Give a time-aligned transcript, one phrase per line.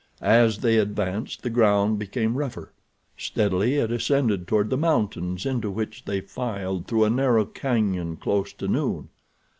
[0.23, 2.73] As they advanced the ground became rougher.
[3.17, 8.51] Steadily it ascended toward the mountains, into which they filed through a narrow cañon close
[8.53, 9.09] to noon.